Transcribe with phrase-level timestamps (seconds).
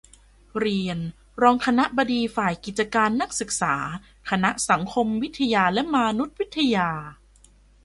[0.59, 0.99] เรียน
[1.41, 3.75] รองคณบดีฝ่ายกิจการนักศึกษา
[4.29, 6.89] คณะสังคมวิทยาและมานุษยวิทยา